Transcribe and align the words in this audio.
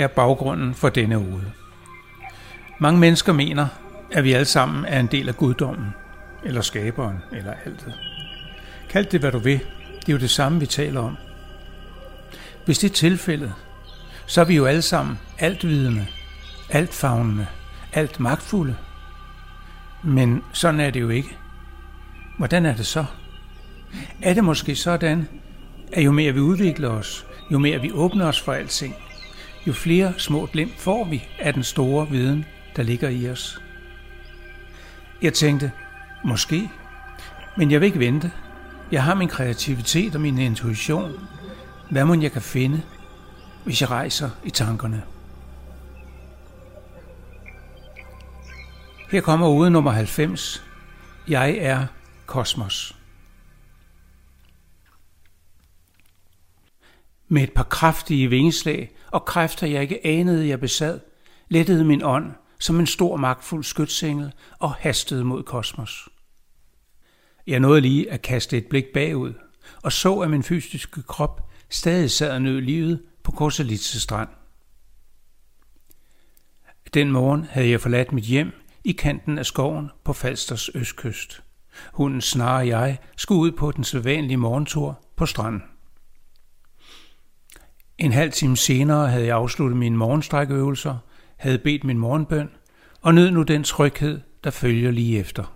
Her 0.00 0.04
er 0.04 0.08
baggrunden 0.08 0.74
for 0.74 0.88
denne 0.88 1.18
uge. 1.18 1.42
Mange 2.78 3.00
mennesker 3.00 3.32
mener, 3.32 3.66
at 4.12 4.24
vi 4.24 4.32
alle 4.32 4.44
sammen 4.44 4.84
er 4.84 5.00
en 5.00 5.06
del 5.06 5.28
af 5.28 5.36
guddommen, 5.36 5.94
eller 6.44 6.60
skaberen, 6.60 7.18
eller 7.32 7.52
altet. 7.64 7.94
Kald 8.90 9.06
det, 9.06 9.20
hvad 9.20 9.32
du 9.32 9.38
vil. 9.38 9.60
Det 10.00 10.08
er 10.08 10.12
jo 10.12 10.18
det 10.18 10.30
samme, 10.30 10.60
vi 10.60 10.66
taler 10.66 11.00
om. 11.00 11.16
Hvis 12.64 12.78
det 12.78 12.90
er 12.90 12.94
tilfældet, 12.94 13.52
så 14.26 14.40
er 14.40 14.44
vi 14.44 14.56
jo 14.56 14.66
alle 14.66 14.82
sammen 14.82 15.18
altvidende, 15.38 16.06
altfavnende, 16.70 17.46
alt 17.92 18.20
magtfulde. 18.20 18.76
Men 20.04 20.42
sådan 20.52 20.80
er 20.80 20.90
det 20.90 21.00
jo 21.00 21.08
ikke. 21.08 21.36
Hvordan 22.38 22.66
er 22.66 22.76
det 22.76 22.86
så? 22.86 23.04
Er 24.22 24.34
det 24.34 24.44
måske 24.44 24.76
sådan, 24.76 25.28
at 25.92 26.04
jo 26.04 26.12
mere 26.12 26.32
vi 26.32 26.40
udvikler 26.40 26.88
os, 26.88 27.26
jo 27.52 27.58
mere 27.58 27.80
vi 27.80 27.92
åbner 27.92 28.26
os 28.26 28.40
for 28.40 28.52
alting, 28.52 28.96
jo 29.66 29.72
flere 29.72 30.14
små 30.16 30.46
glimt 30.52 30.78
får 30.78 31.04
vi 31.04 31.28
af 31.38 31.54
den 31.54 31.62
store 31.62 32.08
viden, 32.08 32.44
der 32.76 32.82
ligger 32.82 33.08
i 33.08 33.30
os. 33.30 33.62
Jeg 35.22 35.34
tænkte, 35.34 35.72
måske, 36.24 36.70
men 37.56 37.70
jeg 37.70 37.80
vil 37.80 37.86
ikke 37.86 37.98
vente. 37.98 38.32
Jeg 38.92 39.02
har 39.02 39.14
min 39.14 39.28
kreativitet 39.28 40.14
og 40.14 40.20
min 40.20 40.38
intuition. 40.38 41.12
Hvad 41.90 42.04
må 42.04 42.14
jeg 42.14 42.32
kan 42.32 42.42
finde, 42.42 42.82
hvis 43.64 43.80
jeg 43.80 43.90
rejser 43.90 44.30
i 44.44 44.50
tankerne? 44.50 45.02
Her 49.10 49.20
kommer 49.20 49.48
ude 49.48 49.70
nummer 49.70 49.90
90. 49.90 50.64
Jeg 51.28 51.56
er 51.60 51.86
kosmos. 52.26 52.99
Med 57.32 57.42
et 57.42 57.52
par 57.52 57.62
kraftige 57.62 58.30
vingeslag 58.30 58.90
og 59.10 59.24
kræfter, 59.24 59.66
jeg 59.66 59.82
ikke 59.82 60.06
anede, 60.06 60.48
jeg 60.48 60.60
besad, 60.60 61.00
lettede 61.48 61.84
min 61.84 62.02
ånd 62.02 62.32
som 62.58 62.80
en 62.80 62.86
stor 62.86 63.16
magtfuld 63.16 63.64
skytsengel 63.64 64.32
og 64.58 64.74
hastede 64.74 65.24
mod 65.24 65.42
kosmos. 65.42 66.08
Jeg 67.46 67.60
nåede 67.60 67.80
lige 67.80 68.10
at 68.10 68.22
kaste 68.22 68.58
et 68.58 68.66
blik 68.66 68.84
bagud 68.94 69.32
og 69.82 69.92
så, 69.92 70.18
at 70.18 70.30
min 70.30 70.42
fysiske 70.42 71.02
krop 71.02 71.50
stadig 71.68 72.10
sad 72.10 72.30
og 72.30 72.42
nød 72.42 72.60
livet 72.60 73.02
på 73.22 73.32
Korsalitse 73.32 74.00
strand. 74.00 74.28
Den 76.94 77.10
morgen 77.10 77.44
havde 77.44 77.70
jeg 77.70 77.80
forladt 77.80 78.12
mit 78.12 78.24
hjem 78.24 78.52
i 78.84 78.92
kanten 78.92 79.38
af 79.38 79.46
skoven 79.46 79.90
på 80.04 80.12
Falsters 80.12 80.70
østkyst. 80.74 81.42
Hunden 81.92 82.20
snarere 82.20 82.66
jeg 82.66 82.98
skulle 83.16 83.40
ud 83.40 83.52
på 83.52 83.72
den 83.72 83.84
sædvanlige 83.84 84.36
morgentur 84.36 85.04
på 85.16 85.26
stranden. 85.26 85.62
En 88.00 88.12
halv 88.12 88.32
time 88.32 88.56
senere 88.56 89.08
havde 89.08 89.26
jeg 89.26 89.36
afsluttet 89.36 89.78
mine 89.78 89.96
morgenstrækøvelser, 89.96 90.96
havde 91.36 91.58
bedt 91.58 91.84
min 91.84 91.98
morgenbøn 91.98 92.50
og 93.00 93.14
nød 93.14 93.30
nu 93.30 93.42
den 93.42 93.64
tryghed, 93.64 94.20
der 94.44 94.50
følger 94.50 94.90
lige 94.90 95.18
efter. 95.18 95.54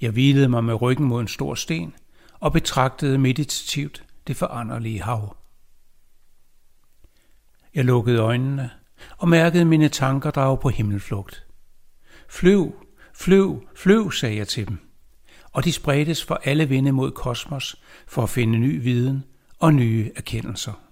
Jeg 0.00 0.10
hvilede 0.10 0.48
mig 0.48 0.64
med 0.64 0.82
ryggen 0.82 1.06
mod 1.06 1.20
en 1.20 1.28
stor 1.28 1.54
sten 1.54 1.94
og 2.40 2.52
betragtede 2.52 3.18
meditativt 3.18 4.04
det 4.26 4.36
foranderlige 4.36 5.02
hav. 5.02 5.36
Jeg 7.74 7.84
lukkede 7.84 8.18
øjnene 8.18 8.70
og 9.18 9.28
mærkede 9.28 9.64
mine 9.64 9.88
tanker 9.88 10.30
drage 10.30 10.58
på 10.58 10.68
himmelflugt. 10.68 11.46
Flyv, 12.28 12.74
flyv, 13.14 13.68
flyv, 13.76 14.12
sagde 14.12 14.36
jeg 14.36 14.48
til 14.48 14.68
dem. 14.68 14.78
Og 15.52 15.64
de 15.64 15.72
spredtes 15.72 16.24
for 16.24 16.40
alle 16.44 16.68
vinde 16.68 16.92
mod 16.92 17.10
kosmos 17.10 17.82
for 18.06 18.22
at 18.22 18.30
finde 18.30 18.58
ny 18.58 18.82
viden 18.82 19.24
og 19.58 19.74
nye 19.74 20.10
erkendelser. 20.16 20.85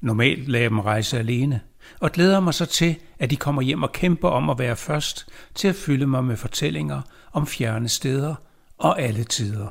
Normalt 0.00 0.48
lader 0.48 0.62
jeg 0.62 0.70
dem 0.70 0.78
rejse 0.80 1.18
alene, 1.18 1.60
og 2.00 2.12
glæder 2.12 2.40
mig 2.40 2.54
så 2.54 2.66
til, 2.66 2.96
at 3.18 3.30
de 3.30 3.36
kommer 3.36 3.62
hjem 3.62 3.82
og 3.82 3.92
kæmper 3.92 4.28
om 4.28 4.50
at 4.50 4.58
være 4.58 4.76
først 4.76 5.28
til 5.54 5.68
at 5.68 5.74
fylde 5.74 6.06
mig 6.06 6.24
med 6.24 6.36
fortællinger 6.36 7.02
om 7.32 7.46
fjerne 7.46 7.88
steder 7.88 8.34
og 8.78 9.00
alle 9.00 9.24
tider. 9.24 9.68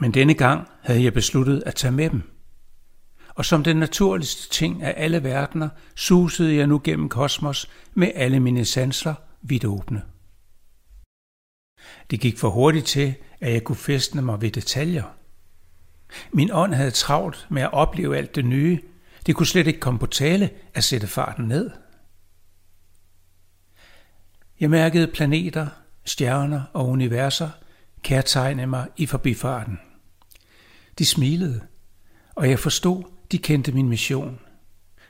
Men 0.00 0.14
denne 0.14 0.34
gang 0.34 0.68
havde 0.82 1.04
jeg 1.04 1.12
besluttet 1.12 1.62
at 1.66 1.74
tage 1.74 1.92
med 1.92 2.10
dem. 2.10 2.22
Og 3.28 3.44
som 3.44 3.64
den 3.64 3.76
naturligste 3.76 4.50
ting 4.50 4.82
af 4.82 4.94
alle 4.96 5.24
verdener, 5.24 5.68
susede 5.96 6.56
jeg 6.56 6.66
nu 6.66 6.80
gennem 6.84 7.08
kosmos 7.08 7.70
med 7.94 8.10
alle 8.14 8.40
mine 8.40 8.64
sanser 8.64 9.14
vidt 9.42 9.64
åbne. 9.64 10.02
Det 12.10 12.20
gik 12.20 12.38
for 12.38 12.50
hurtigt 12.50 12.86
til, 12.86 13.14
at 13.40 13.52
jeg 13.52 13.64
kunne 13.64 13.76
festne 13.76 14.22
mig 14.22 14.40
ved 14.40 14.50
detaljer– 14.50 15.04
min 16.32 16.50
ånd 16.52 16.74
havde 16.74 16.90
travlt 16.90 17.46
med 17.50 17.62
at 17.62 17.72
opleve 17.72 18.16
alt 18.16 18.34
det 18.34 18.44
nye. 18.44 18.80
Det 19.26 19.36
kunne 19.36 19.46
slet 19.46 19.66
ikke 19.66 19.80
komme 19.80 19.98
på 19.98 20.06
tale 20.06 20.50
at 20.74 20.84
sætte 20.84 21.06
farten 21.06 21.44
ned. 21.44 21.70
Jeg 24.60 24.70
mærkede 24.70 25.06
planeter, 25.06 25.66
stjerner 26.04 26.62
og 26.72 26.88
universer 26.88 27.50
kærtegne 28.02 28.66
mig 28.66 28.88
i 28.96 29.06
forbifarten. 29.06 29.80
De 30.98 31.06
smilede, 31.06 31.60
og 32.34 32.50
jeg 32.50 32.58
forstod, 32.58 33.02
de 33.32 33.38
kendte 33.38 33.72
min 33.72 33.88
mission. 33.88 34.40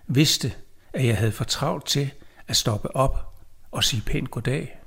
Vidste, 0.07 0.53
at 0.93 1.07
jeg 1.07 1.17
havde 1.17 1.33
for 1.33 1.45
travlt 1.45 1.87
til 1.87 2.11
at 2.49 2.57
stoppe 2.57 2.97
op 2.97 3.43
og 3.71 3.85
sige 3.85 4.03
pænt 4.03 4.31
goddag. 4.31 4.79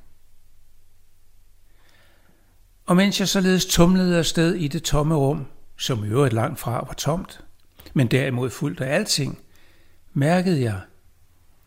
Og 2.85 2.95
mens 2.95 3.19
jeg 3.19 3.27
således 3.27 3.65
tumlede 3.65 4.17
afsted 4.17 4.55
i 4.55 4.67
det 4.67 4.83
tomme 4.83 5.15
rum, 5.15 5.45
som 5.78 6.06
i 6.06 6.08
øvrigt 6.08 6.34
langt 6.34 6.59
fra 6.59 6.86
var 6.86 6.94
tomt, 6.94 7.44
men 7.94 8.08
derimod 8.08 8.50
fuldt 8.50 8.81
af 8.81 8.96
alting, 8.96 9.40
mærkede 10.13 10.62
jeg, 10.62 10.81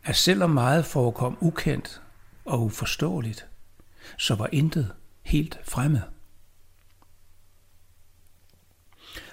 at 0.03 0.15
selvom 0.15 0.49
meget 0.49 0.85
forekom 0.85 1.37
ukendt 1.41 2.01
og 2.45 2.63
uforståeligt, 2.63 3.47
så 4.17 4.35
var 4.35 4.49
intet 4.51 4.93
helt 5.21 5.59
fremmed. 5.63 6.01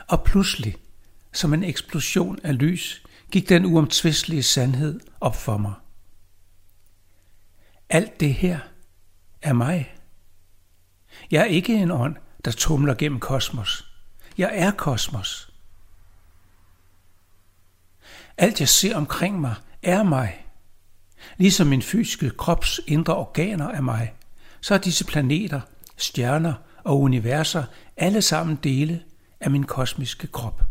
Og 0.08 0.24
pludselig, 0.24 0.76
som 1.32 1.54
en 1.54 1.64
eksplosion 1.64 2.38
af 2.44 2.58
lys, 2.58 3.06
gik 3.30 3.48
den 3.48 3.64
uomtvistelige 3.64 4.42
sandhed 4.42 5.00
op 5.20 5.36
for 5.36 5.56
mig. 5.56 5.74
Alt 7.88 8.20
det 8.20 8.34
her 8.34 8.58
er 9.42 9.52
mig. 9.52 9.94
Jeg 11.30 11.40
er 11.40 11.44
ikke 11.44 11.74
en 11.74 11.90
ånd, 11.90 12.16
der 12.44 12.50
tumler 12.50 12.94
gennem 12.94 13.20
kosmos. 13.20 13.85
Jeg 14.38 14.50
er 14.54 14.70
kosmos. 14.70 15.52
Alt 18.38 18.60
jeg 18.60 18.68
ser 18.68 18.96
omkring 18.96 19.40
mig 19.40 19.54
er 19.82 20.02
mig. 20.02 20.46
Ligesom 21.36 21.66
min 21.66 21.82
fysiske 21.82 22.30
krops 22.30 22.80
indre 22.86 23.16
organer 23.16 23.68
er 23.68 23.80
mig, 23.80 24.14
så 24.60 24.74
er 24.74 24.78
disse 24.78 25.04
planeter, 25.04 25.60
stjerner 25.96 26.54
og 26.84 27.00
universer 27.00 27.64
alle 27.96 28.22
sammen 28.22 28.56
dele 28.56 29.02
af 29.40 29.50
min 29.50 29.64
kosmiske 29.64 30.26
krop. 30.26 30.62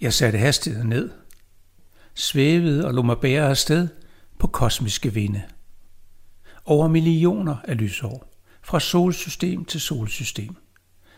Jeg 0.00 0.12
satte 0.12 0.38
hastigheden 0.38 0.88
ned, 0.88 1.10
svævede 2.14 2.86
og 2.86 2.94
lå 2.94 3.02
mig 3.02 3.18
bære 3.18 3.48
afsted 3.48 3.88
på 4.38 4.46
kosmiske 4.46 5.14
vinde. 5.14 5.42
Over 6.64 6.88
millioner 6.88 7.56
af 7.64 7.76
lysår 7.76 8.33
fra 8.64 8.80
solsystem 8.80 9.64
til 9.64 9.80
solsystem, 9.80 10.56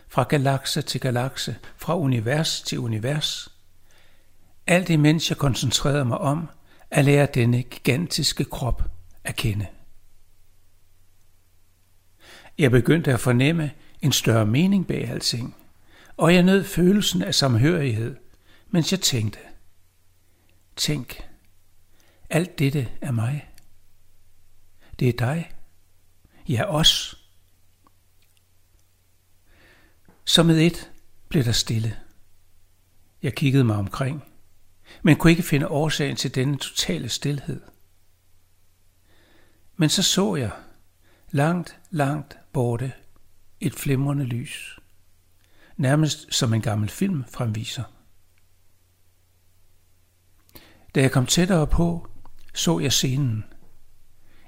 fra 0.07 0.23
galakse 0.23 0.81
til 0.81 1.01
galakse, 1.01 1.55
fra 1.77 1.97
univers 1.97 2.61
til 2.61 2.79
univers. 2.79 3.53
Alt 4.67 4.89
imens 4.89 5.29
jeg 5.29 5.37
koncentrerede 5.37 6.05
mig 6.05 6.17
om 6.17 6.49
at 6.91 7.05
lære 7.05 7.27
denne 7.33 7.63
gigantiske 7.63 8.45
krop 8.45 8.83
at 9.23 9.35
kende. 9.35 9.67
Jeg 12.57 12.71
begyndte 12.71 13.13
at 13.13 13.19
fornemme 13.19 13.71
en 14.01 14.11
større 14.11 14.45
mening 14.45 14.87
bag 14.87 15.09
alting, 15.09 15.55
og 16.17 16.33
jeg 16.33 16.43
nød 16.43 16.63
følelsen 16.63 17.21
af 17.21 17.35
samhørighed, 17.35 18.15
mens 18.69 18.91
jeg 18.91 19.01
tænkte. 19.01 19.39
Tænk, 20.75 21.23
alt 22.29 22.59
dette 22.59 22.89
er 23.01 23.11
mig. 23.11 23.49
Det 24.99 25.09
er 25.09 25.13
dig. 25.13 25.51
Ja, 26.49 26.63
os. 26.75 27.16
Så 30.27 30.43
med 30.43 30.61
et 30.61 30.91
blev 31.29 31.43
der 31.43 31.51
stille. 31.51 31.97
Jeg 33.23 33.35
kiggede 33.35 33.63
mig 33.63 33.75
omkring, 33.75 34.23
men 35.03 35.15
kunne 35.15 35.31
ikke 35.31 35.43
finde 35.43 35.67
årsagen 35.67 36.15
til 36.15 36.35
denne 36.35 36.57
totale 36.57 37.09
stillhed. 37.09 37.61
Men 39.75 39.89
så 39.89 40.03
så 40.03 40.35
jeg, 40.35 40.51
langt, 41.31 41.79
langt 41.89 42.37
borte, 42.53 42.93
et 43.59 43.73
flimrende 43.73 44.23
lys. 44.23 44.79
Nærmest 45.77 46.33
som 46.33 46.53
en 46.53 46.61
gammel 46.61 46.89
film 46.89 47.23
fremviser. 47.29 47.83
Da 50.95 51.01
jeg 51.01 51.11
kom 51.11 51.25
tættere 51.25 51.67
på, 51.67 52.07
så 52.53 52.79
jeg 52.79 52.93
scenen. 52.93 53.45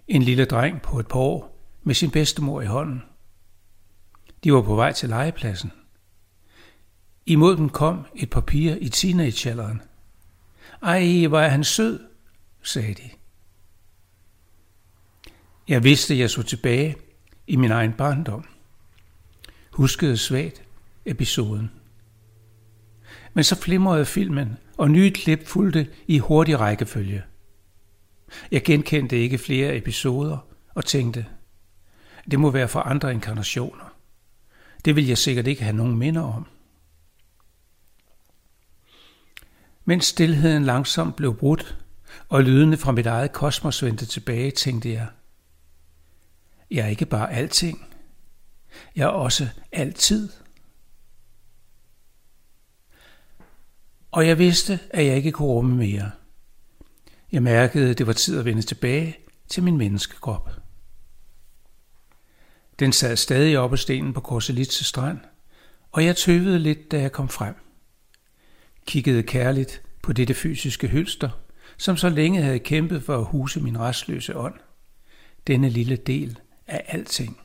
En 0.08 0.24
lille 0.24 0.46
dreng 0.46 0.82
på 0.82 1.00
et 1.00 1.08
par 1.08 1.20
år 1.20 1.66
med 1.84 1.96
sin 1.96 2.12
bedstemor 2.12 2.62
i 2.62 2.66
hånden. 2.66 3.09
De 4.44 4.54
var 4.54 4.62
på 4.62 4.76
vej 4.76 4.92
til 4.92 5.10
legepladsen. 5.10 5.72
Imod 7.26 7.58
dem 7.58 7.70
kom 7.70 8.06
et 8.16 8.30
par 8.30 8.42
piger 8.42 8.76
i 8.76 8.90
teenagealderen. 8.90 9.82
Ej, 10.82 11.26
hvor 11.28 11.40
er 11.40 11.50
han 11.50 11.64
sød, 11.64 12.00
sagde 12.64 12.94
de. 12.94 13.10
Jeg 15.68 15.84
vidste, 15.84 16.20
jeg 16.20 16.30
så 16.30 16.44
tilbage 16.44 16.96
i 17.48 17.56
min 17.56 17.72
egen 17.72 17.94
barndom. 17.94 18.46
Huskede 19.72 20.18
svagt 20.18 20.64
episoden. 21.06 21.72
Men 23.34 23.44
så 23.44 23.56
flimrede 23.56 24.06
filmen, 24.06 24.58
og 24.78 24.92
nye 24.92 25.12
klip 25.12 25.48
fulgte 25.48 25.90
i 26.08 26.18
hurtig 26.18 26.60
rækkefølge. 26.60 27.24
Jeg 28.52 28.64
genkendte 28.64 29.18
ikke 29.18 29.38
flere 29.38 29.78
episoder 29.78 30.38
og 30.76 30.86
tænkte, 30.86 31.26
det 32.32 32.40
må 32.40 32.52
være 32.52 32.68
for 32.68 32.80
andre 32.80 33.14
inkarnationer. 33.14 33.89
Det 34.86 34.96
vil 34.96 35.08
jeg 35.08 35.18
sikkert 35.18 35.48
ikke 35.48 35.64
have 35.64 35.76
nogen 35.76 35.98
minder 35.98 36.22
om. 36.22 36.48
Mens 39.86 40.06
stillheden 40.06 40.64
langsomt 40.64 41.16
blev 41.16 41.38
brudt, 41.38 41.78
og 42.30 42.44
lydene 42.44 42.78
fra 42.78 42.92
mit 42.92 43.06
eget 43.06 43.32
kosmos 43.34 43.84
vendte 43.84 44.06
tilbage, 44.06 44.52
tænkte 44.52 44.92
jeg, 44.92 45.08
jeg 46.72 46.86
er 46.86 46.90
ikke 46.90 47.06
bare 47.06 47.32
alting. 47.32 47.86
Jeg 48.96 49.04
er 49.04 49.08
også 49.08 49.50
altid. 49.72 50.30
Og 54.12 54.28
jeg 54.28 54.38
vidste, 54.38 54.80
at 54.90 55.06
jeg 55.06 55.16
ikke 55.16 55.32
kunne 55.32 55.48
rumme 55.48 55.76
mere. 55.76 56.12
Jeg 57.32 57.44
mærkede, 57.44 57.90
at 57.90 57.98
det 57.98 58.08
var 58.08 58.14
tid 58.14 58.40
at 58.40 58.46
vende 58.46 58.62
tilbage 58.62 59.18
til 59.48 59.64
min 59.64 59.78
menneskekrop. 59.78 60.50
Den 62.80 62.92
sad 62.92 63.16
stadig 63.16 63.58
oppe 63.58 63.74
af 63.74 63.80
stenen 63.80 64.14
på 64.14 64.22
Korselitse 64.22 64.84
strand, 64.84 65.20
og 65.92 66.06
jeg 66.06 66.16
tøvede 66.16 66.60
lidt, 66.60 66.92
da 66.92 67.02
jeg 67.02 67.12
kom 67.12 67.30
frem. 67.30 67.56
Kiggede 68.88 69.24
kærligt 69.24 69.82
på 70.02 70.14
dette 70.14 70.34
fysiske 70.34 70.88
hylster, 70.88 71.30
som 71.78 71.98
så 71.98 72.10
længe 72.10 72.42
havde 72.42 72.60
kæmpet 72.60 73.04
for 73.04 73.18
at 73.18 73.26
huse 73.26 73.60
min 73.60 73.80
restløse 73.80 74.38
ånd. 74.38 74.56
Denne 75.48 75.70
lille 75.70 75.96
del 75.96 76.40
af 76.68 76.84
alting. 76.88 77.40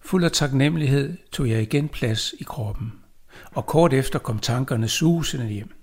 Fuld 0.00 0.24
af 0.24 0.32
taknemmelighed 0.32 1.16
tog 1.32 1.48
jeg 1.50 1.62
igen 1.62 1.88
plads 1.88 2.34
i 2.38 2.42
kroppen, 2.42 2.92
og 3.52 3.66
kort 3.66 3.92
efter 3.92 4.18
kom 4.18 4.38
tankerne 4.38 4.88
susende 4.88 5.46
hjem. 5.46 5.74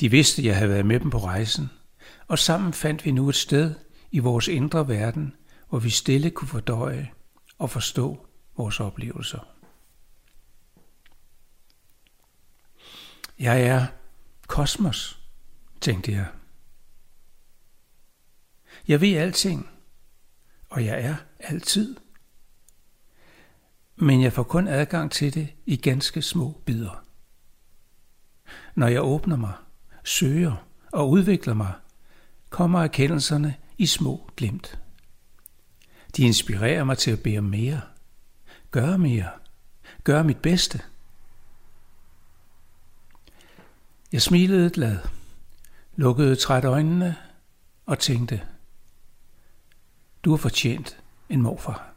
De 0.00 0.10
vidste, 0.10 0.44
jeg 0.44 0.56
havde 0.56 0.70
været 0.70 0.86
med 0.86 1.00
dem 1.00 1.10
på 1.10 1.18
rejsen, 1.18 1.70
og 2.28 2.38
sammen 2.38 2.72
fandt 2.72 3.04
vi 3.04 3.10
nu 3.10 3.28
et 3.28 3.34
sted 3.34 3.74
i 4.10 4.18
vores 4.18 4.48
indre 4.48 4.88
verden, 4.88 5.34
hvor 5.74 5.80
vi 5.80 5.90
stille 5.90 6.30
kunne 6.30 6.48
fordøje 6.48 7.12
og 7.58 7.70
forstå 7.70 8.26
vores 8.56 8.80
oplevelser. 8.80 9.56
Jeg 13.38 13.62
er 13.62 13.86
kosmos, 14.46 15.18
tænkte 15.80 16.12
jeg. 16.12 16.26
Jeg 18.88 19.00
ved 19.00 19.16
alting, 19.16 19.70
og 20.70 20.84
jeg 20.84 21.00
er 21.00 21.16
altid. 21.38 21.96
Men 23.96 24.22
jeg 24.22 24.32
får 24.32 24.42
kun 24.42 24.68
adgang 24.68 25.12
til 25.12 25.34
det 25.34 25.48
i 25.66 25.76
ganske 25.76 26.22
små 26.22 26.62
bidder. 26.66 27.04
Når 28.74 28.86
jeg 28.86 29.02
åbner 29.02 29.36
mig, 29.36 29.52
søger 30.04 30.66
og 30.92 31.10
udvikler 31.10 31.54
mig, 31.54 31.72
kommer 32.50 32.82
erkendelserne 32.82 33.56
i 33.78 33.86
små 33.86 34.30
glimt. 34.36 34.83
De 36.16 36.22
inspirerer 36.22 36.84
mig 36.84 36.98
til 36.98 37.10
at 37.10 37.22
bede 37.22 37.42
mere, 37.42 37.80
gøre 38.70 38.98
mere, 38.98 39.28
gøre 40.04 40.24
mit 40.24 40.38
bedste. 40.38 40.80
Jeg 44.12 44.22
smilede 44.22 44.70
glad, 44.70 44.98
lukkede 45.96 46.36
træt 46.36 46.64
øjnene 46.64 47.16
og 47.86 47.98
tænkte– 47.98 48.40
du 50.24 50.30
har 50.30 50.36
fortjent 50.36 50.98
en 51.28 51.42
morfar. 51.42 51.93